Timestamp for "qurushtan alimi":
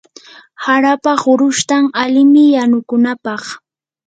1.23-2.43